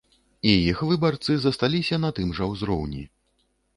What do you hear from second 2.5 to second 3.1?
ўзроўні.